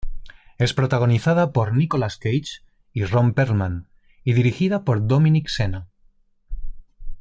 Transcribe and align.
Es 0.57 0.73
protagonizada 0.73 1.53
por 1.53 1.75
Nicolas 1.77 2.17
Cage 2.17 2.63
y 2.91 3.05
Ron 3.05 3.35
Perlman, 3.35 3.87
y 4.23 4.33
dirigida 4.33 4.83
por 4.83 5.05
Dominic 5.05 5.47
Sena. 5.47 5.91